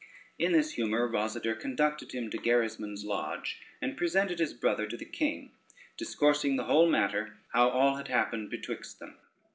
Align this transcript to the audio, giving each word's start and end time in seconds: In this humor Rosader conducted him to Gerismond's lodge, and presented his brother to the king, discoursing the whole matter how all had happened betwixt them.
In 0.39 0.51
this 0.53 0.71
humor 0.71 1.07
Rosader 1.07 1.53
conducted 1.53 2.11
him 2.11 2.31
to 2.31 2.39
Gerismond's 2.39 3.05
lodge, 3.05 3.61
and 3.83 3.95
presented 3.95 4.39
his 4.39 4.51
brother 4.51 4.87
to 4.87 4.97
the 4.97 5.05
king, 5.05 5.51
discoursing 5.95 6.55
the 6.55 6.63
whole 6.65 6.89
matter 6.89 7.37
how 7.53 7.69
all 7.69 7.97
had 7.97 8.07
happened 8.07 8.49
betwixt 8.49 8.97
them. 8.97 9.19